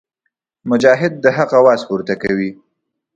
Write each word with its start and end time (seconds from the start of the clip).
مجاهد 0.69 1.13
د 1.23 1.25
حق 1.37 1.51
اواز 1.59 1.79
پورته 1.87 2.13
کوي. 2.23 2.51